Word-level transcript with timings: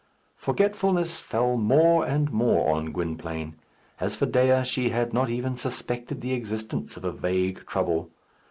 Forgetfulness 0.35 1.19
fell 1.19 1.57
more 1.57 2.03
and 2.07 2.31
more 2.33 2.75
on 2.75 2.91
Gwynplaine. 2.91 3.57
As 3.99 4.15
for 4.15 4.25
Dea, 4.25 4.63
she 4.65 4.89
had 4.89 5.13
not 5.13 5.29
even 5.29 5.55
suspected 5.55 6.21
the 6.21 6.33
existence 6.33 6.97
of 6.97 7.05
a 7.05 7.11
vague 7.11 7.67
trouble. 7.67 8.09